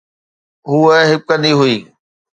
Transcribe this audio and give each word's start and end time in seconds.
هوءَ 0.69 0.99
هٻڪندي 1.09 1.51
هئي. 1.59 1.75